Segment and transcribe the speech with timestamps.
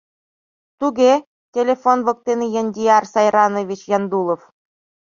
[0.79, 1.13] —Туге,
[1.55, 4.41] телефон воктене Яндиар Сайранович Яндулов.